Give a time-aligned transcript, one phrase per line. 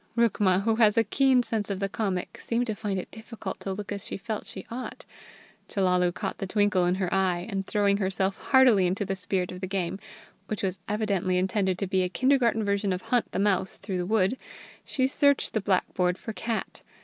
[0.17, 3.71] Rukma, who has a keen sense of the comic, seemed to find it difficult to
[3.71, 5.05] look as she felt she ought.
[5.69, 9.61] Chellalu caught the twinkle in her eye, and throwing herself heartily into the spirit of
[9.61, 9.99] the game,
[10.47, 14.05] which was evidently intended to be a kindergarten version of Hunt the Mouse through the
[14.07, 14.39] Wood,
[14.83, 16.81] she searched the blackboard for cat.